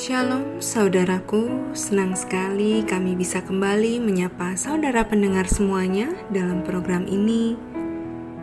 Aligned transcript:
Shalom 0.00 0.64
saudaraku, 0.64 1.76
senang 1.76 2.16
sekali 2.16 2.80
kami 2.88 3.20
bisa 3.20 3.44
kembali 3.44 4.00
menyapa 4.00 4.56
saudara 4.56 5.04
pendengar 5.04 5.44
semuanya 5.44 6.08
dalam 6.32 6.64
program 6.64 7.04
ini 7.04 7.52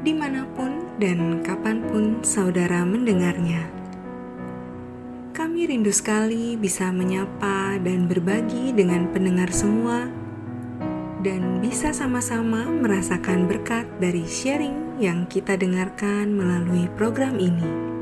di 0.06 0.14
mana 0.14 0.46
pun 0.54 0.86
dan 1.02 1.42
kapan 1.42 1.82
pun 1.90 2.22
saudara 2.22 2.86
mendengarnya. 2.86 3.66
Kami 5.34 5.66
rindu 5.66 5.90
sekali 5.90 6.54
bisa 6.62 6.94
menyapa 6.94 7.82
dan 7.82 8.06
berbagi 8.06 8.70
dengan 8.78 9.10
pendengar 9.10 9.50
semua 9.50 10.06
dan 11.26 11.58
bisa 11.58 11.90
sama-sama 11.90 12.70
merasakan 12.70 13.50
berkat 13.50 13.90
dari 13.98 14.30
sharing 14.30 15.02
yang 15.02 15.26
kita 15.26 15.58
dengarkan 15.58 16.38
melalui 16.38 16.86
program 16.94 17.42
ini. 17.42 17.97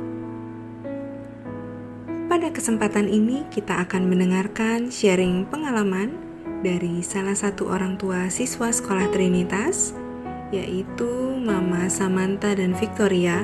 Kesempatan 2.55 3.11
ini, 3.11 3.43
kita 3.51 3.83
akan 3.83 4.07
mendengarkan 4.07 4.87
sharing 4.87 5.43
pengalaman 5.51 6.15
dari 6.63 7.03
salah 7.03 7.35
satu 7.35 7.67
orang 7.67 7.99
tua 7.99 8.31
siswa 8.31 8.71
sekolah 8.71 9.11
Trinitas, 9.11 9.91
yaitu 10.55 11.35
Mama 11.35 11.91
Samantha 11.91 12.55
dan 12.55 12.71
Victoria. 12.71 13.43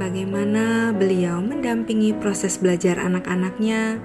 Bagaimana 0.00 0.96
beliau 0.96 1.44
mendampingi 1.44 2.16
proses 2.16 2.56
belajar 2.56 3.04
anak-anaknya 3.04 4.00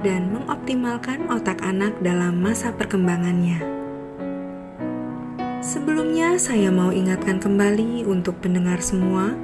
dan 0.00 0.32
mengoptimalkan 0.32 1.28
otak 1.28 1.60
anak 1.60 1.92
dalam 2.00 2.40
masa 2.40 2.72
perkembangannya. 2.72 3.60
Sebelumnya, 5.60 6.40
saya 6.40 6.72
mau 6.72 6.96
ingatkan 6.96 7.36
kembali 7.36 8.08
untuk 8.08 8.40
pendengar 8.40 8.80
semua 8.80 9.36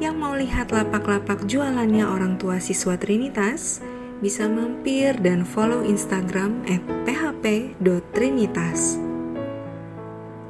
yang 0.00 0.16
mau 0.16 0.32
lihat 0.32 0.72
lapak-lapak 0.72 1.44
jualannya 1.44 2.08
orang 2.08 2.40
tua 2.40 2.56
siswa 2.56 2.96
Trinitas, 2.96 3.84
bisa 4.24 4.48
mampir 4.48 5.12
dan 5.20 5.44
follow 5.44 5.84
Instagram 5.84 6.64
at 6.64 6.80
php.trinitas. 7.04 8.96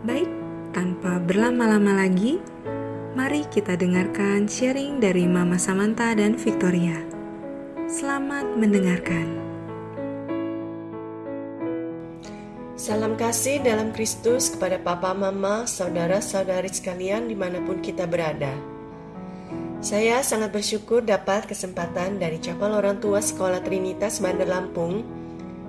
Baik, 0.06 0.31
tanpa 0.71 1.19
berlama-lama 1.19 2.06
lagi, 2.06 2.39
mari 3.19 3.43
kita 3.51 3.75
dengarkan 3.75 4.47
sharing 4.47 5.03
dari 5.03 5.27
Mama 5.27 5.59
Samantha 5.59 6.15
dan 6.15 6.39
Victoria. 6.39 7.03
Selamat 7.91 8.47
mendengarkan. 8.55 9.51
Salam 12.78 13.19
kasih 13.19 13.61
dalam 13.67 13.91
Kristus 13.91 14.55
kepada 14.55 14.78
Papa, 14.78 15.11
Mama, 15.11 15.67
Saudara-saudari 15.67 16.71
sekalian 16.71 17.27
di 17.27 17.34
mana 17.34 17.59
pun 17.61 17.83
kita 17.83 18.06
berada. 18.06 18.80
Saya 19.81 20.20
sangat 20.20 20.53
bersyukur 20.53 21.00
dapat 21.00 21.48
kesempatan 21.48 22.20
dari 22.20 22.36
Chapel 22.36 22.69
Orang 22.69 23.00
Tua 23.00 23.25
Sekolah 23.25 23.64
Trinitas 23.64 24.20
Bandar 24.20 24.45
Lampung 24.45 25.00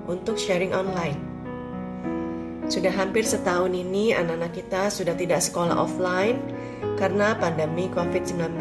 untuk 0.03 0.35
sharing 0.35 0.75
online. 0.75 1.15
Sudah 2.67 2.91
hampir 2.91 3.23
setahun 3.23 3.71
ini 3.71 4.11
anak-anak 4.11 4.51
kita 4.51 4.91
sudah 4.91 5.15
tidak 5.15 5.39
sekolah 5.39 5.79
offline 5.79 6.43
karena 6.99 7.39
pandemi 7.39 7.87
COVID-19. 7.87 8.59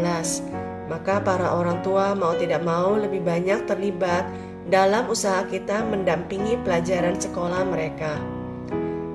Maka 0.86 1.18
para 1.18 1.50
orang 1.50 1.82
tua 1.82 2.14
mau 2.14 2.38
tidak 2.38 2.62
mau 2.62 2.94
lebih 2.94 3.18
banyak 3.18 3.66
terlibat 3.66 4.30
dalam 4.70 5.10
usaha 5.10 5.42
kita 5.50 5.82
mendampingi 5.82 6.62
pelajaran 6.62 7.18
sekolah 7.18 7.66
mereka. 7.66 8.22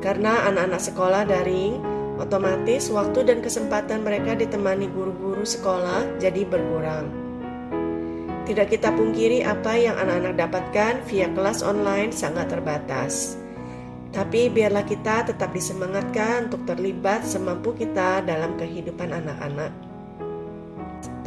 Karena 0.03 0.51
anak-anak 0.51 0.83
sekolah 0.83 1.23
daring 1.31 1.94
Otomatis 2.15 2.87
waktu 2.95 3.27
dan 3.27 3.43
kesempatan 3.43 4.07
mereka 4.07 4.39
ditemani 4.39 4.87
guru-guru 4.87 5.43
sekolah 5.43 6.15
jadi 6.15 6.47
berkurang. 6.47 7.11
Tidak 8.47 8.71
kita 8.71 8.95
pungkiri 8.95 9.43
apa 9.43 9.75
yang 9.75 9.99
anak-anak 9.99 10.47
dapatkan 10.47 10.93
via 11.11 11.27
kelas 11.35 11.59
online 11.59 12.15
sangat 12.15 12.47
terbatas. 12.47 13.35
Tapi 14.15 14.47
biarlah 14.47 14.87
kita 14.87 15.27
tetap 15.27 15.51
disemangatkan 15.51 16.47
untuk 16.47 16.63
terlibat 16.63 17.27
semampu 17.27 17.75
kita 17.75 18.23
dalam 18.23 18.55
kehidupan 18.55 19.11
anak-anak. 19.11 19.75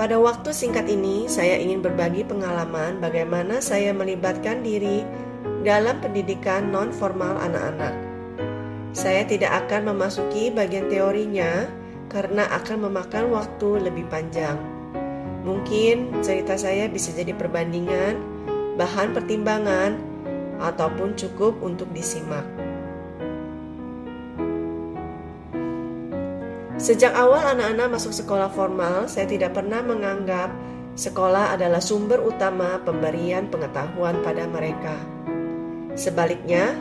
Pada 0.00 0.16
waktu 0.16 0.56
singkat 0.56 0.88
ini, 0.88 1.28
saya 1.28 1.60
ingin 1.60 1.84
berbagi 1.84 2.24
pengalaman 2.24 2.96
bagaimana 2.96 3.60
saya 3.60 3.92
melibatkan 3.92 4.64
diri 4.64 5.04
dalam 5.68 6.00
pendidikan 6.00 6.72
non-formal 6.72 7.36
anak-anak 7.44 8.07
saya 8.96 9.24
tidak 9.28 9.66
akan 9.66 9.94
memasuki 9.94 10.48
bagian 10.48 10.88
teorinya 10.88 11.68
karena 12.08 12.48
akan 12.56 12.88
memakan 12.88 13.28
waktu 13.32 13.88
lebih 13.88 14.08
panjang. 14.08 14.56
Mungkin 15.44 16.24
cerita 16.24 16.56
saya 16.56 16.88
bisa 16.88 17.12
jadi 17.12 17.32
perbandingan, 17.36 18.16
bahan 18.76 19.16
pertimbangan, 19.16 19.96
ataupun 20.58 21.14
cukup 21.14 21.56
untuk 21.62 21.86
disimak. 21.94 22.42
Sejak 26.78 27.10
awal 27.14 27.42
anak-anak 27.42 27.98
masuk 27.98 28.14
sekolah 28.14 28.50
formal, 28.54 29.10
saya 29.10 29.26
tidak 29.26 29.54
pernah 29.54 29.82
menganggap 29.82 30.50
sekolah 30.94 31.54
adalah 31.54 31.82
sumber 31.82 32.22
utama 32.22 32.78
pemberian 32.86 33.50
pengetahuan 33.50 34.22
pada 34.22 34.46
mereka. 34.46 34.94
Sebaliknya, 35.98 36.78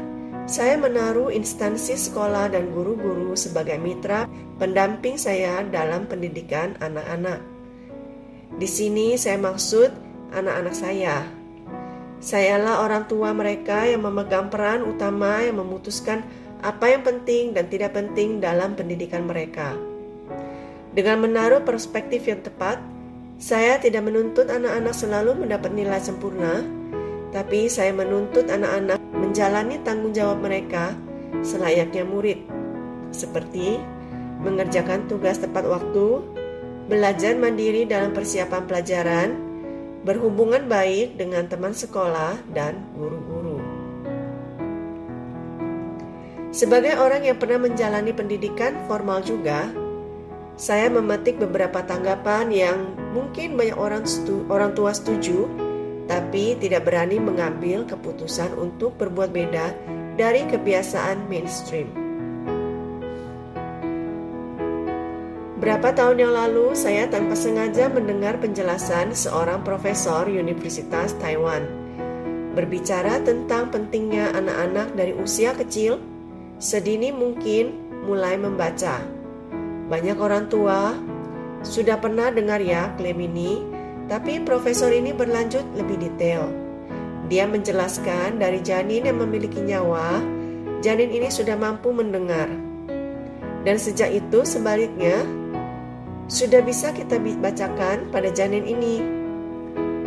saya 0.47 0.79
menaruh 0.79 1.27
instansi 1.27 1.99
sekolah 1.99 2.47
dan 2.55 2.71
guru-guru 2.71 3.35
sebagai 3.35 3.75
mitra 3.75 4.31
pendamping 4.55 5.19
saya 5.19 5.59
dalam 5.67 6.07
pendidikan 6.07 6.79
anak-anak. 6.79 7.43
Di 8.55 8.63
sini 8.63 9.19
saya 9.19 9.35
maksud 9.43 9.91
anak-anak 10.31 10.71
saya. 10.71 11.27
Sayalah 12.23 12.79
orang 12.79 13.11
tua 13.11 13.35
mereka 13.35 13.91
yang 13.91 14.07
memegang 14.07 14.47
peran 14.47 14.87
utama 14.87 15.43
yang 15.43 15.59
memutuskan 15.59 16.23
apa 16.63 16.95
yang 16.95 17.03
penting 17.03 17.51
dan 17.51 17.67
tidak 17.67 17.93
penting 17.93 18.39
dalam 18.39 18.73
pendidikan 18.73 19.27
mereka. 19.27 19.75
Dengan 20.95 21.27
menaruh 21.27 21.61
perspektif 21.61 22.25
yang 22.25 22.39
tepat, 22.41 22.79
saya 23.37 23.77
tidak 23.77 24.07
menuntut 24.07 24.49
anak-anak 24.49 24.95
selalu 24.95 25.45
mendapat 25.45 25.69
nilai 25.75 26.01
sempurna, 26.01 26.65
tapi 27.29 27.69
saya 27.69 27.93
menuntut 27.93 28.49
anak-anak 28.49 28.96
menjalani 29.27 29.83
tanggung 29.83 30.15
jawab 30.15 30.39
mereka 30.39 30.95
selayaknya 31.43 32.07
murid, 32.07 32.39
seperti 33.11 33.75
mengerjakan 34.39 35.03
tugas 35.11 35.43
tepat 35.43 35.67
waktu, 35.67 36.23
belajar 36.87 37.35
mandiri 37.35 37.83
dalam 37.83 38.15
persiapan 38.15 38.63
pelajaran, 38.63 39.29
berhubungan 40.07 40.71
baik 40.71 41.19
dengan 41.19 41.43
teman 41.51 41.75
sekolah, 41.75 42.39
dan 42.55 42.79
guru-guru. 42.95 43.59
Sebagai 46.55 46.95
orang 46.95 47.27
yang 47.27 47.35
pernah 47.35 47.67
menjalani 47.67 48.15
pendidikan 48.15 48.79
formal 48.87 49.19
juga, 49.19 49.67
saya 50.55 50.87
memetik 50.87 51.35
beberapa 51.37 51.83
tanggapan 51.83 52.47
yang 52.49 52.95
mungkin 53.11 53.59
banyak 53.59 53.75
orang 53.75 54.07
orang 54.47 54.71
tua 54.73 54.95
setuju 54.95 55.66
tapi 56.07 56.55
tidak 56.57 56.87
berani 56.87 57.19
mengambil 57.19 57.83
keputusan 57.83 58.55
untuk 58.55 58.95
berbuat 58.95 59.29
beda 59.35 59.75
dari 60.15 60.47
kebiasaan 60.47 61.27
mainstream. 61.27 61.91
Berapa 65.57 65.91
tahun 65.91 66.21
yang 66.21 66.33
lalu, 66.33 66.77
saya 66.77 67.11
tanpa 67.11 67.35
sengaja 67.35 67.91
mendengar 67.91 68.39
penjelasan 68.39 69.11
seorang 69.11 69.65
profesor 69.67 70.29
Universitas 70.31 71.11
Taiwan 71.19 71.87
berbicara 72.57 73.21
tentang 73.21 73.69
pentingnya 73.69 74.33
anak-anak 74.33 74.97
dari 74.97 75.13
usia 75.13 75.53
kecil 75.53 76.01
sedini 76.57 77.13
mungkin 77.13 77.69
mulai 78.09 78.33
membaca. 78.33 78.97
Banyak 79.93 80.17
orang 80.17 80.49
tua 80.49 80.97
sudah 81.61 82.01
pernah 82.01 82.33
dengar 82.33 82.57
ya 82.57 82.97
klaim 82.97 83.21
ini, 83.21 83.61
tapi 84.07 84.39
profesor 84.43 84.91
ini 84.91 85.11
berlanjut 85.11 85.63
lebih 85.75 85.99
detail. 85.99 86.47
Dia 87.27 87.43
menjelaskan 87.43 88.39
dari 88.39 88.63
janin 88.63 89.03
yang 89.03 89.19
memiliki 89.19 89.59
nyawa, 89.59 90.23
janin 90.79 91.11
ini 91.11 91.27
sudah 91.27 91.59
mampu 91.59 91.91
mendengar. 91.91 92.47
Dan 93.67 93.75
sejak 93.75 94.15
itu 94.15 94.47
sebaliknya, 94.47 95.27
sudah 96.31 96.63
bisa 96.63 96.95
kita 96.95 97.19
bacakan 97.19 98.07
pada 98.15 98.31
janin 98.31 98.63
ini. 98.63 99.03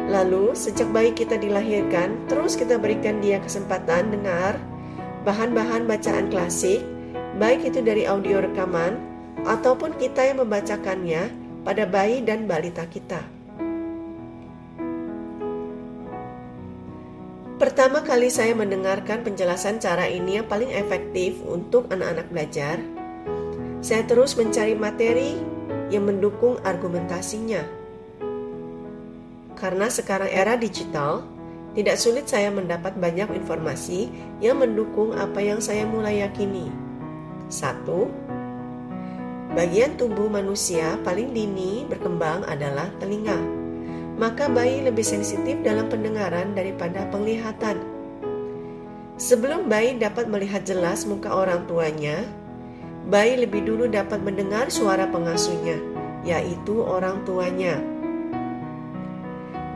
Lalu, 0.08 0.56
sejak 0.56 0.88
bayi 0.90 1.12
kita 1.12 1.36
dilahirkan, 1.36 2.24
terus 2.24 2.56
kita 2.56 2.80
berikan 2.80 3.20
dia 3.20 3.36
kesempatan 3.36 4.16
dengar 4.16 4.56
bahan-bahan 5.28 5.84
bacaan 5.84 6.32
klasik, 6.32 6.80
baik 7.36 7.68
itu 7.68 7.84
dari 7.84 8.08
audio 8.08 8.40
rekaman 8.40 8.96
ataupun 9.44 9.92
kita 10.00 10.24
yang 10.24 10.40
membacakannya 10.40 11.28
pada 11.60 11.84
bayi 11.84 12.24
dan 12.24 12.48
balita 12.48 12.88
kita. 12.88 13.39
Pertama 17.60 18.00
kali 18.00 18.32
saya 18.32 18.56
mendengarkan 18.56 19.20
penjelasan 19.20 19.84
cara 19.84 20.08
ini 20.08 20.40
yang 20.40 20.48
paling 20.48 20.72
efektif 20.72 21.36
untuk 21.44 21.92
anak-anak 21.92 22.32
belajar, 22.32 22.80
saya 23.84 24.00
terus 24.08 24.32
mencari 24.32 24.72
materi 24.72 25.36
yang 25.92 26.08
mendukung 26.08 26.56
argumentasinya. 26.64 27.60
Karena 29.60 29.92
sekarang 29.92 30.32
era 30.32 30.56
digital, 30.56 31.20
tidak 31.76 32.00
sulit 32.00 32.24
saya 32.32 32.48
mendapat 32.48 32.96
banyak 32.96 33.28
informasi 33.28 34.08
yang 34.40 34.56
mendukung 34.56 35.12
apa 35.12 35.44
yang 35.44 35.60
saya 35.60 35.84
mulai 35.84 36.24
yakini. 36.24 36.72
Satu, 37.52 38.08
bagian 39.52 40.00
tubuh 40.00 40.32
manusia 40.32 40.96
paling 41.04 41.36
dini 41.36 41.84
berkembang 41.84 42.40
adalah 42.48 42.88
telinga. 42.96 43.59
Maka 44.20 44.52
bayi 44.52 44.84
lebih 44.84 45.00
sensitif 45.00 45.56
dalam 45.64 45.88
pendengaran 45.88 46.52
daripada 46.52 47.08
penglihatan. 47.08 47.80
Sebelum 49.16 49.72
bayi 49.72 49.96
dapat 49.96 50.28
melihat 50.28 50.60
jelas 50.68 51.08
muka 51.08 51.32
orang 51.32 51.64
tuanya, 51.64 52.20
bayi 53.08 53.40
lebih 53.40 53.64
dulu 53.64 53.88
dapat 53.88 54.20
mendengar 54.20 54.68
suara 54.68 55.08
pengasuhnya, 55.08 55.80
yaitu 56.20 56.84
orang 56.84 57.24
tuanya. 57.24 57.80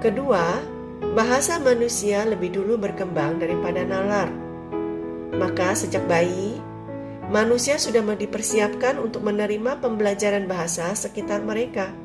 Kedua, 0.05 0.61
bahasa 1.17 1.57
manusia 1.57 2.29
lebih 2.29 2.53
dulu 2.53 2.77
berkembang 2.77 3.41
daripada 3.41 3.81
nalar. 3.81 4.29
Maka 5.33 5.73
sejak 5.73 6.05
bayi, 6.05 6.61
manusia 7.33 7.81
sudah 7.81 8.05
dipersiapkan 8.05 9.01
untuk 9.01 9.25
menerima 9.25 9.81
pembelajaran 9.81 10.45
bahasa 10.45 10.93
sekitar 10.93 11.41
mereka. 11.41 12.04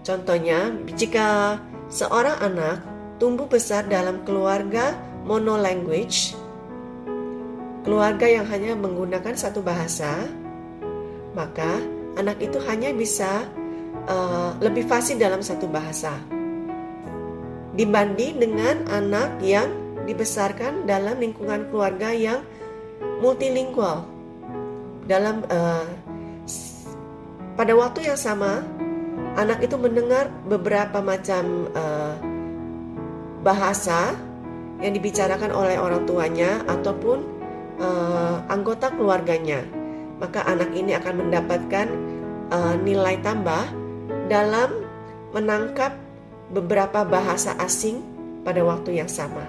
Contohnya, 0.00 0.72
jika 0.96 1.60
seorang 1.92 2.40
anak 2.40 2.76
tumbuh 3.20 3.44
besar 3.44 3.84
dalam 3.84 4.24
keluarga 4.24 4.96
monolanguage, 5.28 6.32
keluarga 7.84 8.24
yang 8.24 8.48
hanya 8.48 8.72
menggunakan 8.76 9.36
satu 9.36 9.60
bahasa, 9.60 10.24
maka 11.36 11.80
anak 12.16 12.40
itu 12.40 12.56
hanya 12.64 12.90
bisa 12.96 13.44
uh, 14.08 14.56
lebih 14.58 14.88
fasih 14.88 15.20
dalam 15.20 15.44
satu 15.44 15.68
bahasa 15.68 16.16
dibanding 17.74 18.42
dengan 18.42 18.82
anak 18.90 19.38
yang 19.40 19.70
dibesarkan 20.04 20.84
dalam 20.84 21.16
lingkungan 21.22 21.70
keluarga 21.70 22.10
yang 22.10 22.42
multilingual. 23.22 24.04
Dalam 25.06 25.42
uh, 25.48 25.86
pada 27.54 27.72
waktu 27.72 28.10
yang 28.10 28.18
sama, 28.18 28.62
anak 29.38 29.62
itu 29.62 29.76
mendengar 29.78 30.32
beberapa 30.46 30.98
macam 30.98 31.70
uh, 31.74 32.14
bahasa 33.44 34.14
yang 34.80 34.96
dibicarakan 34.96 35.52
oleh 35.52 35.76
orang 35.76 36.08
tuanya 36.08 36.64
ataupun 36.66 37.22
uh, 37.78 38.42
anggota 38.48 38.90
keluarganya. 38.90 39.62
Maka 40.20 40.44
anak 40.44 40.72
ini 40.76 40.92
akan 40.96 41.26
mendapatkan 41.26 41.86
uh, 42.52 42.74
nilai 42.80 43.16
tambah 43.24 43.64
dalam 44.28 44.84
menangkap 45.32 45.94
beberapa 46.50 47.06
bahasa 47.06 47.54
asing 47.62 48.02
pada 48.42 48.60
waktu 48.66 49.00
yang 49.00 49.08
sama. 49.08 49.46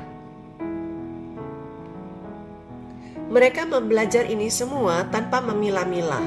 Mereka 3.31 3.63
membelajar 3.63 4.27
ini 4.27 4.51
semua 4.51 5.07
tanpa 5.07 5.39
memilah-milah, 5.39 6.25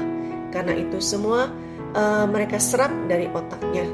karena 0.49 0.73
itu 0.73 0.97
semua 0.97 1.53
uh, 1.95 2.27
mereka 2.27 2.59
serap 2.59 2.91
dari 3.07 3.31
otaknya. 3.31 3.87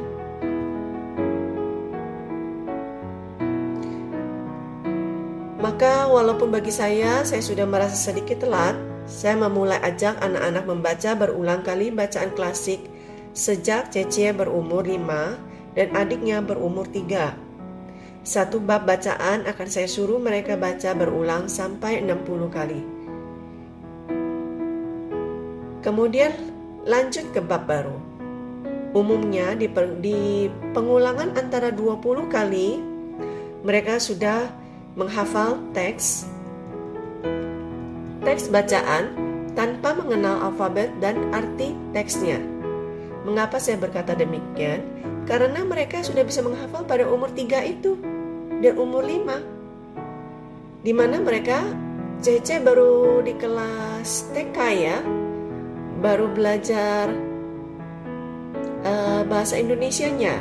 Maka, 5.61 6.09
walaupun 6.09 6.49
bagi 6.49 6.73
saya, 6.73 7.21
saya 7.21 7.39
sudah 7.39 7.69
merasa 7.69 7.93
sedikit 7.93 8.41
telat, 8.41 8.73
saya 9.05 9.37
memulai 9.37 9.77
ajak 9.85 10.17
anak-anak 10.17 10.65
membaca 10.65 11.11
berulang 11.13 11.61
kali 11.61 11.93
bacaan 11.93 12.33
klasik 12.33 12.81
sejak 13.31 13.93
Cece 13.93 14.33
berumur 14.35 14.83
5 14.83 15.77
dan 15.77 15.87
adiknya 15.95 16.41
berumur 16.43 16.89
3. 16.89 17.33
Satu 18.21 18.61
bab 18.61 18.85
bacaan 18.85 19.49
akan 19.49 19.67
saya 19.69 19.89
suruh 19.89 20.21
mereka 20.21 20.53
baca 20.53 20.93
berulang 20.93 21.49
sampai 21.49 22.01
60 22.05 22.49
kali. 22.53 22.81
Kemudian 25.81 26.60
lanjut 26.85 27.29
ke 27.33 27.41
bab 27.41 27.69
baru. 27.69 27.97
Umumnya 28.91 29.55
di, 29.55 29.71
di 30.03 30.51
pengulangan 30.75 31.39
antara 31.39 31.71
20 31.71 32.27
kali 32.27 32.83
mereka 33.63 34.01
sudah 34.01 34.51
menghafal 34.99 35.61
teks 35.71 36.27
teks 38.21 38.51
bacaan 38.51 39.15
tanpa 39.55 39.95
mengenal 39.95 40.51
alfabet 40.51 40.91
dan 40.99 41.17
arti 41.31 41.71
teksnya. 41.95 42.39
Mengapa 43.23 43.61
saya 43.61 43.77
berkata 43.77 44.17
demikian? 44.17 44.81
Karena 45.29 45.61
mereka 45.61 46.01
sudah 46.01 46.25
bisa 46.25 46.41
menghafal 46.41 46.83
pada 46.83 47.05
umur 47.05 47.29
3 47.31 47.63
itu 47.69 47.95
dan 48.59 48.73
umur 48.75 49.05
5. 49.05 50.81
Di 50.81 50.93
mana 50.93 51.21
mereka 51.21 51.61
Cece 52.21 52.61
baru 52.61 53.25
di 53.25 53.33
kelas 53.33 54.29
TK 54.29 54.57
ya, 54.77 55.01
baru 56.01 56.27
belajar 56.33 57.13
uh, 58.81 59.21
bahasa 59.29 59.61
Indonesianya. 59.61 60.35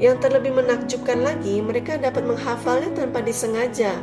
Yang 0.00 0.16
terlebih 0.24 0.56
menakjubkan 0.56 1.20
lagi, 1.20 1.60
mereka 1.60 2.00
dapat 2.00 2.24
menghafalnya 2.24 2.92
tanpa 2.96 3.20
disengaja 3.20 3.96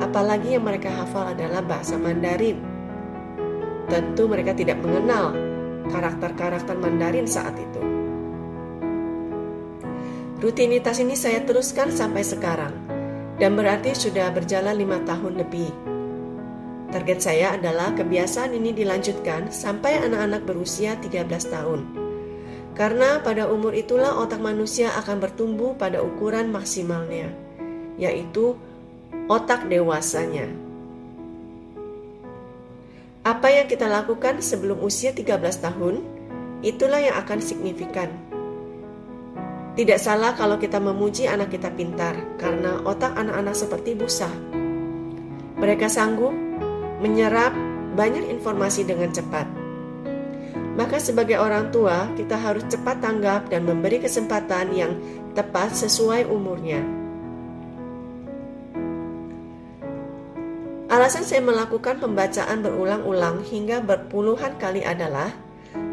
apalagi 0.00 0.56
yang 0.56 0.64
mereka 0.66 0.92
hafal 0.92 1.32
adalah 1.32 1.64
bahasa 1.64 1.96
Mandarin. 1.96 2.60
Tentu 3.86 4.26
mereka 4.26 4.52
tidak 4.52 4.82
mengenal 4.82 5.32
karakter-karakter 5.88 6.74
Mandarin 6.76 7.24
saat 7.24 7.54
itu. 7.54 7.80
Rutinitas 10.42 11.00
ini 11.00 11.16
saya 11.16 11.40
teruskan 11.48 11.88
sampai 11.88 12.20
sekarang, 12.20 12.76
dan 13.36 13.56
berarti 13.56 13.92
sudah 13.92 14.32
berjalan 14.32 14.76
lima 14.76 15.00
tahun 15.04 15.40
lebih. 15.40 15.68
Target 16.92 17.18
saya 17.20 17.46
adalah 17.58 17.92
kebiasaan 17.92 18.56
ini 18.56 18.72
dilanjutkan 18.72 19.52
sampai 19.52 20.00
anak-anak 20.00 20.48
berusia 20.48 20.96
13 20.96 21.28
tahun. 21.52 21.80
Karena 22.76 23.20
pada 23.24 23.48
umur 23.48 23.72
itulah 23.72 24.16
otak 24.20 24.40
manusia 24.40 24.92
akan 25.00 25.20
bertumbuh 25.20 25.76
pada 25.76 26.04
ukuran 26.04 26.52
maksimalnya, 26.52 27.32
yaitu 27.96 28.56
otak 29.28 29.64
dewasanya. 29.68 30.48
Apa 33.26 33.50
yang 33.50 33.66
kita 33.66 33.90
lakukan 33.90 34.38
sebelum 34.38 34.78
usia 34.84 35.10
13 35.10 35.58
tahun, 35.58 36.04
itulah 36.62 37.02
yang 37.02 37.16
akan 37.18 37.42
signifikan. 37.42 38.12
Tidak 39.76 40.00
salah 40.00 40.32
kalau 40.32 40.56
kita 40.56 40.80
memuji 40.80 41.28
anak 41.28 41.52
kita 41.52 41.68
pintar, 41.68 42.16
karena 42.40 42.80
otak 42.88 43.12
anak-anak 43.12 43.52
seperti 43.52 43.92
busa. 43.92 44.32
Mereka 45.60 45.84
sanggup 45.92 46.32
menyerap 47.04 47.52
banyak 47.92 48.24
informasi 48.32 48.88
dengan 48.88 49.12
cepat. 49.12 49.44
Maka 50.80 50.96
sebagai 50.96 51.36
orang 51.36 51.68
tua, 51.68 52.08
kita 52.16 52.40
harus 52.40 52.64
cepat 52.72 53.04
tanggap 53.04 53.52
dan 53.52 53.68
memberi 53.68 54.00
kesempatan 54.00 54.72
yang 54.72 54.96
tepat 55.36 55.76
sesuai 55.76 56.24
umurnya. 56.24 56.80
Alasan 60.88 61.28
saya 61.28 61.44
melakukan 61.44 62.00
pembacaan 62.00 62.64
berulang-ulang 62.64 63.44
hingga 63.44 63.84
berpuluhan 63.84 64.56
kali 64.56 64.80
adalah 64.88 65.36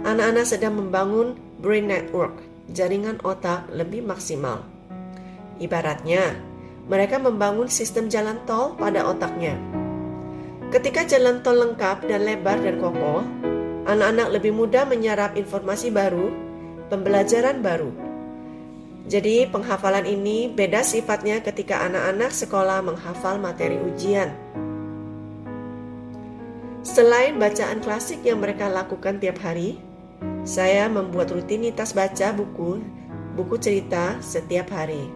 anak-anak 0.07 0.47
sedang 0.47 0.79
membangun 0.79 1.35
brain 1.59 1.91
network, 1.91 2.52
jaringan 2.71 3.19
otak 3.25 3.67
lebih 3.73 4.05
maksimal. 4.05 4.63
Ibaratnya, 5.59 6.39
mereka 6.87 7.19
membangun 7.19 7.67
sistem 7.67 8.07
jalan 8.07 8.39
tol 8.43 8.75
pada 8.75 9.07
otaknya. 9.07 9.55
Ketika 10.71 11.05
jalan 11.05 11.43
tol 11.43 11.59
lengkap 11.59 12.07
dan 12.07 12.23
lebar 12.25 12.59
dan 12.59 12.79
kokoh, 12.79 13.23
anak-anak 13.85 14.39
lebih 14.39 14.55
mudah 14.55 14.87
menyerap 14.87 15.35
informasi 15.35 15.91
baru, 15.91 16.31
pembelajaran 16.87 17.59
baru. 17.59 17.91
Jadi, 19.03 19.51
penghafalan 19.51 20.07
ini 20.07 20.47
beda 20.47 20.79
sifatnya 20.79 21.43
ketika 21.43 21.83
anak-anak 21.83 22.31
sekolah 22.31 22.79
menghafal 22.79 23.35
materi 23.35 23.75
ujian. 23.75 24.31
Selain 26.83 27.35
bacaan 27.39 27.79
klasik 27.79 28.23
yang 28.27 28.43
mereka 28.43 28.67
lakukan 28.67 29.19
tiap 29.19 29.39
hari, 29.39 29.79
saya 30.43 30.91
membuat 30.91 31.31
rutinitas 31.31 31.95
baca 31.95 32.35
buku 32.35 32.83
buku 33.33 33.57
cerita 33.57 34.21
setiap 34.21 34.69
hari. 34.69 35.09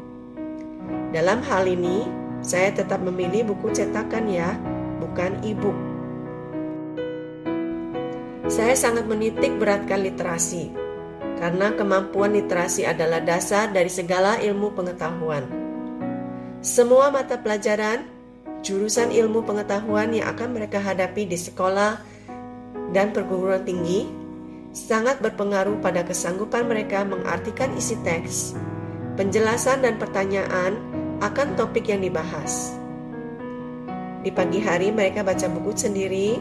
Dalam 1.14 1.46
hal 1.46 1.70
ini, 1.70 2.10
saya 2.42 2.74
tetap 2.74 3.00
memilih 3.02 3.54
buku 3.54 3.70
cetakan 3.72 4.26
ya, 4.28 4.58
bukan 5.00 5.38
e-book. 5.46 5.78
Saya 8.48 8.74
sangat 8.74 9.06
menitik 9.06 9.60
beratkan 9.60 10.02
literasi, 10.02 10.72
karena 11.38 11.76
kemampuan 11.76 12.34
literasi 12.34 12.88
adalah 12.88 13.22
dasar 13.22 13.70
dari 13.70 13.92
segala 13.92 14.40
ilmu 14.40 14.74
pengetahuan. 14.74 15.46
Semua 16.64 17.14
mata 17.14 17.38
pelajaran 17.38 18.08
jurusan 18.66 19.14
ilmu 19.14 19.46
pengetahuan 19.46 20.10
yang 20.10 20.34
akan 20.34 20.58
mereka 20.58 20.82
hadapi 20.82 21.30
di 21.30 21.38
sekolah 21.38 22.02
dan 22.96 23.14
perguruan 23.14 23.62
tinggi 23.62 24.10
sangat 24.78 25.18
berpengaruh 25.26 25.82
pada 25.82 26.06
kesanggupan 26.06 26.70
mereka 26.70 27.02
mengartikan 27.02 27.74
isi 27.74 27.98
teks, 28.06 28.54
penjelasan 29.18 29.82
dan 29.82 29.98
pertanyaan 29.98 30.78
akan 31.18 31.58
topik 31.58 31.90
yang 31.90 32.06
dibahas. 32.06 32.78
Di 34.22 34.30
pagi 34.30 34.62
hari 34.62 34.94
mereka 34.94 35.26
baca 35.26 35.50
buku 35.50 35.74
sendiri, 35.74 36.38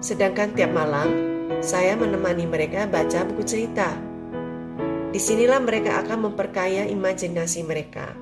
sedangkan 0.00 0.56
tiap 0.56 0.72
malam 0.72 1.12
saya 1.60 1.92
menemani 1.92 2.48
mereka 2.48 2.88
baca 2.88 3.28
buku 3.28 3.44
cerita. 3.44 3.92
Di 5.12 5.20
sinilah 5.20 5.60
mereka 5.60 6.00
akan 6.04 6.32
memperkaya 6.32 6.88
imajinasi 6.88 7.64
mereka. 7.68 8.16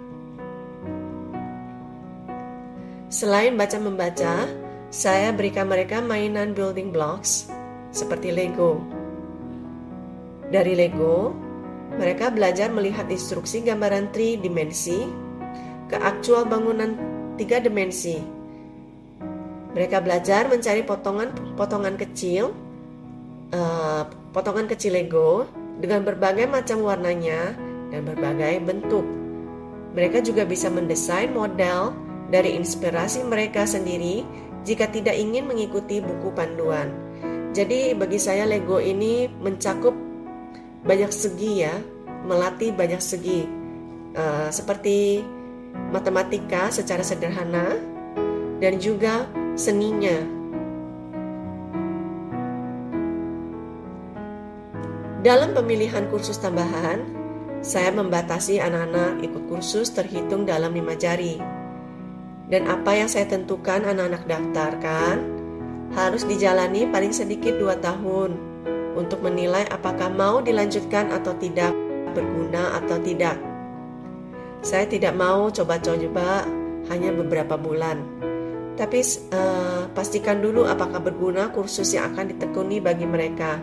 Selain 3.06 3.54
baca-membaca, 3.54 4.50
saya 4.90 5.30
berikan 5.30 5.70
mereka 5.70 6.02
mainan 6.02 6.54
building 6.54 6.90
blocks 6.90 7.46
seperti 7.94 8.34
Lego. 8.34 8.95
Dari 10.46 10.78
Lego, 10.78 11.34
mereka 11.98 12.30
belajar 12.30 12.70
melihat 12.70 13.10
instruksi 13.10 13.66
gambaran 13.66 14.14
tridimensi 14.14 15.06
ke 15.90 15.96
aktual 15.98 16.46
bangunan 16.46 16.94
tiga 17.34 17.58
dimensi. 17.58 18.22
Mereka 19.74 20.00
belajar 20.06 20.46
mencari 20.46 20.86
potongan-potongan 20.86 21.98
kecil, 22.00 22.54
uh, 23.52 24.08
potongan 24.30 24.70
kecil 24.70 24.96
Lego 24.96 25.50
dengan 25.82 26.06
berbagai 26.06 26.48
macam 26.48 26.80
warnanya 26.80 27.52
dan 27.90 28.06
berbagai 28.06 28.62
bentuk. 28.64 29.04
Mereka 29.98 30.24
juga 30.24 30.46
bisa 30.46 30.70
mendesain 30.70 31.28
model 31.34 31.92
dari 32.30 32.54
inspirasi 32.54 33.26
mereka 33.26 33.66
sendiri 33.66 34.22
jika 34.62 34.88
tidak 34.90 35.18
ingin 35.18 35.46
mengikuti 35.46 35.98
buku 35.98 36.30
panduan. 36.32 36.90
Jadi 37.56 37.96
bagi 37.96 38.20
saya 38.20 38.44
Lego 38.44 38.76
ini 38.76 39.28
mencakup 39.40 40.05
banyak 40.86 41.10
segi 41.10 41.66
ya, 41.66 41.74
melatih 42.22 42.70
banyak 42.70 43.02
segi 43.02 43.42
uh, 44.14 44.48
seperti 44.48 45.20
matematika 45.90 46.70
secara 46.70 47.02
sederhana 47.02 47.74
dan 48.62 48.78
juga 48.78 49.26
seninya. 49.58 50.14
Dalam 55.26 55.58
pemilihan 55.58 56.06
kursus 56.06 56.38
tambahan, 56.38 57.02
saya 57.58 57.90
membatasi 57.90 58.62
anak-anak 58.62 59.26
ikut 59.26 59.50
kursus 59.50 59.90
terhitung 59.90 60.46
dalam 60.46 60.70
lima 60.70 60.94
jari. 60.94 61.42
Dan 62.46 62.70
apa 62.70 62.94
yang 62.94 63.10
saya 63.10 63.26
tentukan 63.26 63.82
anak-anak 63.82 64.22
daftarkan 64.30 65.18
harus 65.98 66.22
dijalani 66.30 66.86
paling 66.86 67.10
sedikit 67.10 67.58
dua 67.58 67.74
tahun 67.82 68.55
untuk 68.96 69.20
menilai 69.20 69.68
apakah 69.68 70.08
mau 70.08 70.40
dilanjutkan 70.40 71.12
atau 71.12 71.36
tidak, 71.36 71.76
berguna 72.16 72.80
atau 72.80 72.96
tidak. 73.04 73.36
Saya 74.64 74.88
tidak 74.88 75.14
mau 75.14 75.52
coba-coba 75.52 76.48
hanya 76.88 77.12
beberapa 77.12 77.54
bulan, 77.60 78.02
tapi 78.74 79.04
uh, 79.30 79.86
pastikan 79.92 80.40
dulu 80.40 80.64
apakah 80.64 80.98
berguna 80.98 81.52
kursus 81.52 81.92
yang 81.92 82.16
akan 82.16 82.34
ditekuni 82.34 82.80
bagi 82.80 83.04
mereka 83.04 83.60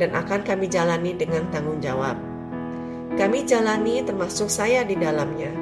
dan 0.00 0.16
akan 0.16 0.40
kami 0.42 0.66
jalani 0.72 1.12
dengan 1.14 1.46
tanggung 1.52 1.78
jawab. 1.78 2.16
Kami 3.12 3.44
jalani 3.44 4.00
termasuk 4.00 4.48
saya 4.48 4.88
di 4.88 4.96
dalamnya, 4.96 5.52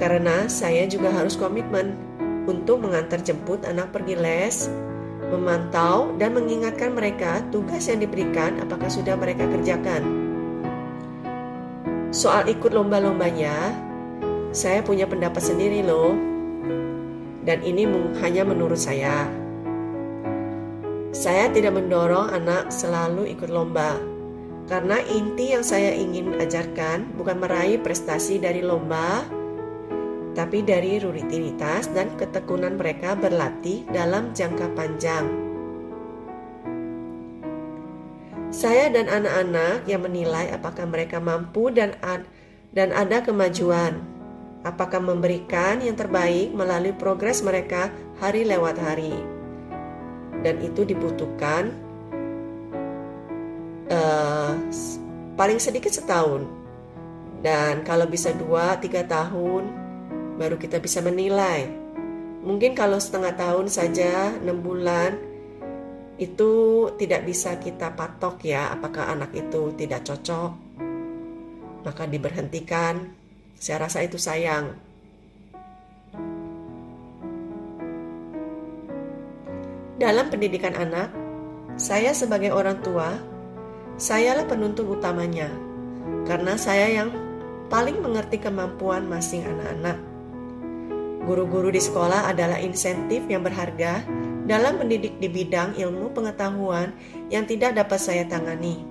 karena 0.00 0.48
saya 0.48 0.88
juga 0.88 1.12
harus 1.12 1.36
komitmen 1.36 1.94
untuk 2.48 2.82
mengantar 2.82 3.20
jemput 3.20 3.62
anak 3.68 3.92
pergi 3.92 4.16
les, 4.16 4.56
memantau 5.32 6.12
dan 6.20 6.36
mengingatkan 6.36 6.92
mereka 6.92 7.40
tugas 7.48 7.88
yang 7.88 8.04
diberikan 8.04 8.60
apakah 8.60 8.92
sudah 8.92 9.16
mereka 9.16 9.48
kerjakan. 9.48 10.04
Soal 12.12 12.44
ikut 12.52 12.76
lomba-lombanya, 12.76 13.72
saya 14.52 14.84
punya 14.84 15.08
pendapat 15.08 15.40
sendiri 15.40 15.80
loh. 15.80 16.12
Dan 17.42 17.64
ini 17.64 17.88
hanya 18.20 18.44
menurut 18.44 18.76
saya. 18.76 19.26
Saya 21.10 21.48
tidak 21.50 21.74
mendorong 21.74 22.30
anak 22.30 22.68
selalu 22.68 23.32
ikut 23.32 23.48
lomba. 23.48 23.96
Karena 24.68 25.00
inti 25.02 25.56
yang 25.56 25.64
saya 25.66 25.90
ingin 25.96 26.38
ajarkan 26.38 27.16
bukan 27.18 27.40
meraih 27.40 27.80
prestasi 27.80 28.38
dari 28.38 28.62
lomba, 28.62 29.26
tapi 30.32 30.64
dari 30.64 30.96
rutinitas 30.96 31.92
dan 31.92 32.08
ketekunan 32.16 32.80
mereka 32.80 33.12
berlatih 33.12 33.84
dalam 33.92 34.32
jangka 34.32 34.72
panjang. 34.72 35.28
Saya 38.52 38.92
dan 38.92 39.08
anak-anak 39.08 39.88
yang 39.88 40.04
menilai 40.04 40.52
apakah 40.52 40.84
mereka 40.84 41.16
mampu 41.20 41.72
dan 41.72 41.96
ad, 42.04 42.28
dan 42.76 42.92
ada 42.92 43.24
kemajuan, 43.24 44.00
apakah 44.64 45.00
memberikan 45.00 45.80
yang 45.80 45.96
terbaik 45.96 46.52
melalui 46.52 46.92
progres 46.92 47.40
mereka 47.40 47.88
hari 48.20 48.44
lewat 48.44 48.76
hari, 48.76 49.16
dan 50.44 50.60
itu 50.60 50.84
dibutuhkan 50.84 51.72
uh, 53.88 54.52
paling 55.36 55.56
sedikit 55.56 55.92
setahun, 55.92 56.44
dan 57.40 57.80
kalau 57.88 58.04
bisa 58.04 58.36
dua 58.36 58.76
tiga 58.80 59.00
tahun 59.08 59.81
baru 60.36 60.56
kita 60.56 60.80
bisa 60.80 61.04
menilai. 61.04 61.68
Mungkin 62.42 62.74
kalau 62.74 62.98
setengah 62.98 63.38
tahun 63.38 63.70
saja, 63.70 64.34
enam 64.42 64.66
bulan, 64.66 65.14
itu 66.18 66.50
tidak 66.98 67.22
bisa 67.26 67.56
kita 67.62 67.94
patok 67.94 68.42
ya 68.42 68.74
apakah 68.74 69.10
anak 69.14 69.30
itu 69.34 69.70
tidak 69.78 70.02
cocok. 70.02 70.52
Maka 71.82 72.02
diberhentikan. 72.06 73.14
Saya 73.62 73.86
rasa 73.86 74.02
itu 74.02 74.18
sayang. 74.18 74.74
Dalam 80.02 80.26
pendidikan 80.34 80.74
anak, 80.74 81.14
saya 81.78 82.10
sebagai 82.10 82.50
orang 82.50 82.82
tua, 82.82 83.22
sayalah 83.94 84.50
penuntun 84.50 84.98
utamanya. 84.98 85.46
Karena 86.26 86.58
saya 86.58 86.90
yang 86.90 87.14
paling 87.70 88.02
mengerti 88.02 88.42
kemampuan 88.42 89.06
masing 89.06 89.46
anak-anak 89.46 90.11
Guru-guru 91.22 91.70
di 91.70 91.78
sekolah 91.78 92.26
adalah 92.34 92.58
insentif 92.58 93.22
yang 93.30 93.46
berharga 93.46 94.02
dalam 94.42 94.82
mendidik 94.82 95.22
di 95.22 95.30
bidang 95.30 95.78
ilmu 95.78 96.10
pengetahuan 96.10 96.90
yang 97.30 97.46
tidak 97.46 97.78
dapat 97.78 97.98
saya 98.02 98.26
tangani. 98.26 98.82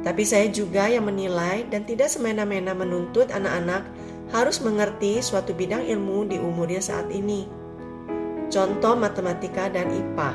Tapi 0.00 0.24
saya 0.24 0.48
juga 0.48 0.88
yang 0.88 1.04
menilai 1.04 1.68
dan 1.68 1.84
tidak 1.84 2.08
semena-mena 2.08 2.72
menuntut 2.72 3.28
anak-anak 3.28 3.84
harus 4.32 4.60
mengerti 4.64 5.20
suatu 5.20 5.52
bidang 5.52 5.84
ilmu 5.84 6.28
di 6.32 6.40
umurnya 6.40 6.80
saat 6.80 7.12
ini. 7.12 7.44
Contoh 8.48 8.96
matematika 8.96 9.68
dan 9.68 9.92
IPA. 9.92 10.30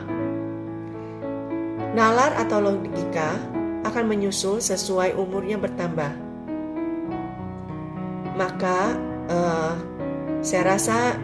Nalar 1.97 2.37
atau 2.37 2.61
logika 2.61 3.37
akan 3.85 4.05
menyusul 4.05 4.61
sesuai 4.61 5.17
umurnya 5.17 5.57
bertambah. 5.57 6.13
Maka, 8.33 8.97
uh, 9.29 9.73
saya 10.43 10.75
rasa 10.75 11.15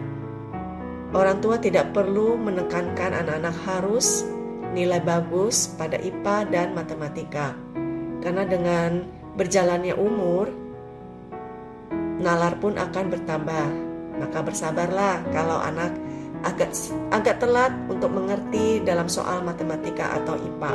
orang 1.12 1.44
tua 1.44 1.60
tidak 1.60 1.92
perlu 1.92 2.40
menekankan 2.40 3.12
anak-anak 3.20 3.52
harus 3.68 4.24
nilai 4.72 5.04
bagus 5.04 5.68
pada 5.76 6.00
IPA 6.00 6.48
dan 6.48 6.72
matematika. 6.72 7.52
Karena 8.24 8.48
dengan 8.48 9.04
berjalannya 9.36 9.92
umur, 9.92 10.48
nalar 12.16 12.56
pun 12.56 12.80
akan 12.80 13.04
bertambah. 13.12 13.68
Maka 14.24 14.38
bersabarlah 14.40 15.28
kalau 15.36 15.60
anak 15.60 15.92
agak 16.40 16.72
agak 17.12 17.36
telat 17.44 17.76
untuk 17.92 18.08
mengerti 18.08 18.80
dalam 18.80 19.04
soal 19.04 19.44
matematika 19.44 20.16
atau 20.16 20.40
IPA. 20.40 20.74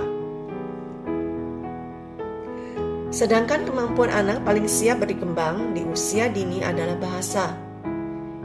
Sedangkan 3.10 3.66
kemampuan 3.66 4.14
anak 4.14 4.46
paling 4.46 4.70
siap 4.70 5.02
berkembang 5.02 5.74
di 5.74 5.82
usia 5.90 6.30
dini 6.30 6.62
adalah 6.62 6.94
bahasa. 7.02 7.65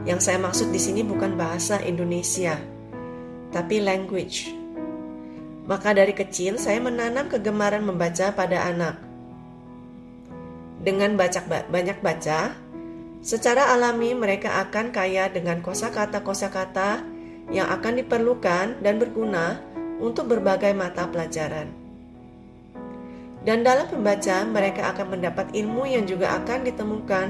Yang 0.01 0.19
saya 0.25 0.41
maksud 0.41 0.73
di 0.73 0.81
sini 0.81 1.05
bukan 1.05 1.37
bahasa 1.37 1.77
Indonesia, 1.85 2.57
tapi 3.53 3.77
language. 3.77 4.49
Maka 5.69 5.93
dari 5.93 6.17
kecil 6.17 6.57
saya 6.57 6.81
menanam 6.81 7.29
kegemaran 7.29 7.85
membaca 7.85 8.33
pada 8.33 8.65
anak. 8.65 8.97
Dengan 10.81 11.13
baca, 11.13 11.45
banyak 11.69 12.01
baca, 12.01 12.57
secara 13.21 13.69
alami 13.77 14.17
mereka 14.17 14.57
akan 14.65 14.89
kaya 14.89 15.29
dengan 15.29 15.61
kosakata-kosakata 15.61 17.05
yang 17.53 17.69
akan 17.69 18.01
diperlukan 18.01 18.81
dan 18.81 18.97
berguna 18.97 19.61
untuk 20.01 20.33
berbagai 20.33 20.73
mata 20.73 21.05
pelajaran. 21.05 21.69
Dan 23.45 23.61
dalam 23.61 23.85
membaca, 23.93 24.45
mereka 24.49 24.89
akan 24.97 25.17
mendapat 25.17 25.53
ilmu 25.53 25.85
yang 25.85 26.09
juga 26.09 26.41
akan 26.41 26.65
ditemukan 26.65 27.27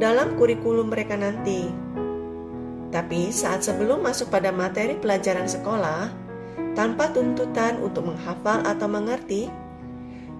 dalam 0.00 0.36
kurikulum 0.40 0.88
mereka 0.88 1.16
nanti. 1.16 1.68
Tapi 2.90 3.30
saat 3.30 3.62
sebelum 3.62 4.02
masuk 4.02 4.34
pada 4.34 4.50
materi 4.50 4.98
pelajaran 4.98 5.46
sekolah, 5.46 6.10
tanpa 6.74 7.14
tuntutan 7.14 7.78
untuk 7.78 8.10
menghafal 8.10 8.66
atau 8.66 8.90
mengerti, 8.90 9.46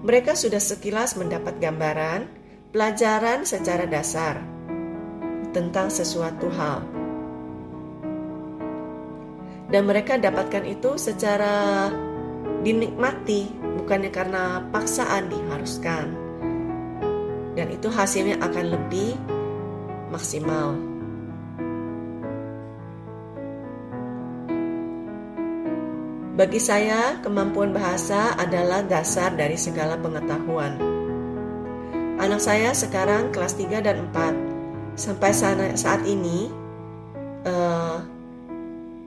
mereka 0.02 0.34
sudah 0.34 0.58
sekilas 0.58 1.14
mendapat 1.14 1.62
gambaran 1.62 2.26
pelajaran 2.74 3.46
secara 3.46 3.86
dasar 3.86 4.42
tentang 5.54 5.90
sesuatu 5.90 6.50
hal. 6.54 6.82
Dan 9.70 9.86
mereka 9.86 10.18
dapatkan 10.18 10.66
itu 10.66 10.98
secara 10.98 11.86
dinikmati, 12.66 13.46
bukannya 13.78 14.10
karena 14.10 14.66
paksaan 14.74 15.30
diharuskan. 15.30 16.06
Dan 17.54 17.70
itu 17.70 17.86
hasilnya 17.86 18.42
akan 18.42 18.66
lebih 18.74 19.14
maksimal. 20.10 20.89
Bagi 26.30 26.62
saya, 26.62 27.18
kemampuan 27.26 27.74
bahasa 27.74 28.38
adalah 28.38 28.86
dasar 28.86 29.34
dari 29.34 29.58
segala 29.58 29.98
pengetahuan. 29.98 30.78
Anak 32.22 32.38
saya 32.38 32.70
sekarang 32.70 33.34
kelas 33.34 33.58
3 33.58 33.82
dan 33.82 34.06
4 34.14 34.94
sampai 34.94 35.32
saat 35.74 36.02
ini 36.06 36.52
uh, 37.42 37.98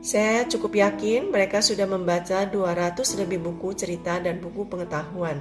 saya 0.03 0.43
cukup 0.51 0.75
yakin 0.75 1.31
mereka 1.31 1.63
sudah 1.63 1.87
membaca 1.87 2.43
200 2.43 2.99
lebih 3.23 3.39
buku 3.39 3.71
cerita 3.71 4.19
dan 4.19 4.43
buku 4.43 4.67
pengetahuan 4.67 5.39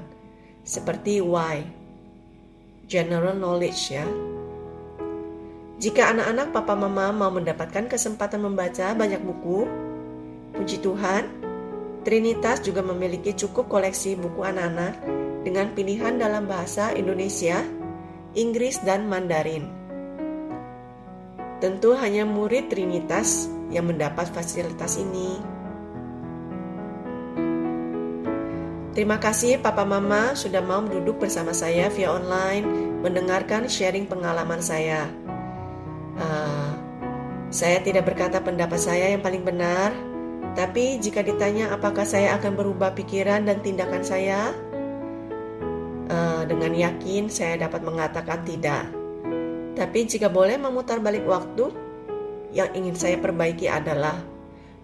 seperti 0.62 1.18
Why, 1.18 1.66
General 2.86 3.34
Knowledge 3.34 3.82
ya. 3.90 4.06
Jika 5.82 6.14
anak-anak 6.14 6.54
papa 6.54 6.78
mama 6.78 7.10
mau 7.10 7.34
mendapatkan 7.34 7.90
kesempatan 7.90 8.38
membaca 8.38 8.94
banyak 8.94 9.18
buku, 9.18 9.66
puji 10.54 10.78
Tuhan, 10.78 11.41
Trinitas 12.02 12.66
juga 12.66 12.82
memiliki 12.82 13.30
cukup 13.30 13.70
koleksi 13.70 14.18
buku 14.18 14.42
anak-anak 14.42 14.98
dengan 15.46 15.70
pilihan 15.70 16.18
dalam 16.18 16.50
bahasa 16.50 16.90
Indonesia, 16.98 17.62
Inggris, 18.34 18.82
dan 18.82 19.06
Mandarin. 19.06 19.70
Tentu 21.62 21.94
hanya 21.94 22.26
murid 22.26 22.74
Trinitas 22.74 23.46
yang 23.70 23.86
mendapat 23.86 24.26
fasilitas 24.34 24.98
ini. 24.98 25.38
Terima 28.92 29.16
kasih 29.16 29.62
Papa 29.62 29.86
Mama 29.88 30.36
sudah 30.36 30.60
mau 30.60 30.84
duduk 30.84 31.22
bersama 31.22 31.56
saya 31.56 31.88
via 31.88 32.12
online 32.12 32.66
mendengarkan 33.00 33.64
sharing 33.70 34.04
pengalaman 34.04 34.60
saya. 34.60 35.06
Uh, 36.18 36.76
saya 37.48 37.80
tidak 37.80 38.10
berkata 38.10 38.42
pendapat 38.42 38.76
saya 38.76 39.16
yang 39.16 39.24
paling 39.24 39.46
benar, 39.46 39.96
tapi 40.52 41.00
jika 41.00 41.24
ditanya 41.24 41.72
apakah 41.72 42.04
saya 42.04 42.36
akan 42.36 42.52
berubah 42.52 42.92
pikiran 42.92 43.48
dan 43.48 43.64
tindakan 43.64 44.04
saya, 44.04 44.52
uh, 46.12 46.42
dengan 46.44 46.76
yakin 46.76 47.32
saya 47.32 47.56
dapat 47.56 47.80
mengatakan 47.80 48.44
tidak. 48.44 48.84
Tapi 49.72 49.98
jika 50.04 50.28
boleh 50.28 50.60
memutar 50.60 51.00
balik 51.00 51.24
waktu, 51.24 51.72
yang 52.52 52.68
ingin 52.76 52.92
saya 52.92 53.16
perbaiki 53.16 53.64
adalah 53.64 54.20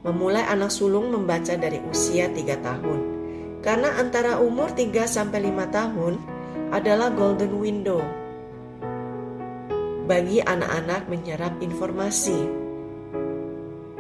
memulai 0.00 0.40
anak 0.48 0.72
sulung 0.72 1.12
membaca 1.12 1.52
dari 1.52 1.84
usia 1.84 2.32
3 2.32 2.56
tahun. 2.64 3.00
Karena 3.60 4.00
antara 4.00 4.40
umur 4.40 4.72
3 4.72 5.04
sampai 5.04 5.52
5 5.52 5.68
tahun 5.68 6.14
adalah 6.72 7.12
golden 7.12 7.52
window 7.60 8.00
bagi 10.08 10.40
anak-anak 10.40 11.04
menyerap 11.12 11.60
informasi. 11.60 12.67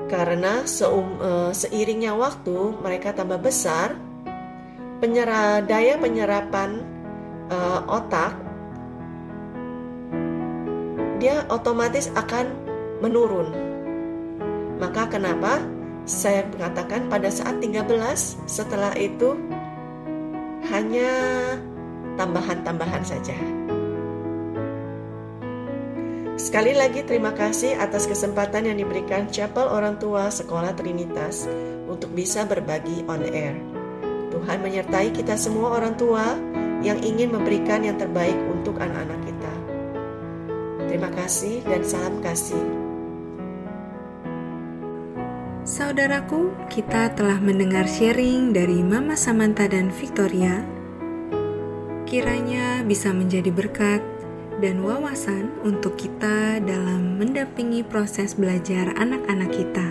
Karena 0.08 0.64
seum, 0.64 1.20
uh, 1.20 1.52
seiringnya 1.52 2.16
waktu 2.16 2.80
mereka 2.80 3.12
tambah 3.12 3.38
besar, 3.38 3.92
penyera, 5.04 5.60
daya 5.60 6.00
penyerapan 6.00 6.80
uh, 7.52 7.84
otak 7.86 8.34
dia 11.18 11.44
otomatis 11.50 12.08
akan 12.14 12.46
menurun. 13.02 13.50
Maka 14.78 15.10
kenapa 15.10 15.58
saya 16.06 16.46
mengatakan 16.54 17.10
pada 17.10 17.28
saat 17.28 17.58
13 17.60 17.84
setelah 18.46 18.94
itu 18.94 19.34
hanya 20.70 21.10
tambahan-tambahan 22.14 23.02
saja. 23.02 23.34
Sekali 26.38 26.70
lagi 26.70 27.02
terima 27.02 27.34
kasih 27.34 27.74
atas 27.82 28.06
kesempatan 28.06 28.70
yang 28.70 28.78
diberikan 28.78 29.26
Chapel 29.26 29.66
Orang 29.66 29.98
Tua 29.98 30.30
Sekolah 30.30 30.70
Trinitas 30.70 31.50
untuk 31.90 32.14
bisa 32.14 32.46
berbagi 32.46 33.02
on 33.10 33.26
air. 33.26 33.58
Tuhan 34.30 34.62
menyertai 34.62 35.10
kita 35.10 35.34
semua 35.34 35.74
orang 35.74 35.98
tua 35.98 36.38
yang 36.78 37.02
ingin 37.02 37.34
memberikan 37.34 37.82
yang 37.82 37.98
terbaik 37.98 38.38
untuk 38.54 38.78
anak-anak 38.78 39.18
kita. 39.26 39.54
Terima 40.86 41.10
kasih 41.10 41.58
dan 41.66 41.82
salam 41.82 42.22
kasih. 42.22 42.62
Saudaraku, 45.66 46.54
kita 46.70 47.18
telah 47.18 47.42
mendengar 47.42 47.90
sharing 47.90 48.54
dari 48.54 48.78
Mama 48.86 49.18
Samantha 49.18 49.66
dan 49.66 49.90
Victoria. 49.90 50.62
Kiranya 52.06 52.86
bisa 52.86 53.10
menjadi 53.10 53.50
berkat 53.50 54.17
dan 54.58 54.82
wawasan 54.82 55.54
untuk 55.62 55.94
kita 55.94 56.58
dalam 56.58 57.18
mendampingi 57.18 57.86
proses 57.86 58.34
belajar 58.34 58.90
anak-anak 58.98 59.50
kita. 59.54 59.88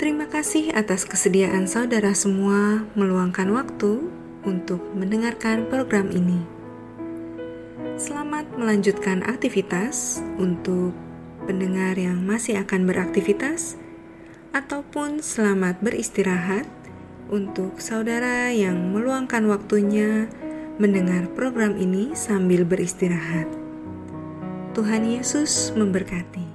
Terima 0.00 0.26
kasih 0.28 0.72
atas 0.72 1.04
kesediaan 1.04 1.68
saudara 1.70 2.12
semua 2.16 2.84
meluangkan 2.96 3.52
waktu 3.52 4.08
untuk 4.44 4.80
mendengarkan 4.96 5.68
program 5.68 6.08
ini. 6.12 6.40
Selamat 7.94 8.48
melanjutkan 8.58 9.22
aktivitas 9.22 10.20
untuk 10.36 10.92
pendengar 11.46 11.94
yang 11.94 12.24
masih 12.24 12.58
akan 12.58 12.88
beraktivitas, 12.88 13.78
ataupun 14.50 15.20
selamat 15.22 15.78
beristirahat 15.82 16.66
untuk 17.28 17.78
saudara 17.80 18.50
yang 18.50 18.92
meluangkan 18.92 19.46
waktunya 19.48 20.28
mendengar 20.74 21.30
program 21.38 21.78
ini 21.78 22.18
sambil 22.18 22.66
beristirahat. 22.66 23.46
Tuhan 24.74 25.06
Yesus 25.06 25.70
memberkati. 25.78 26.53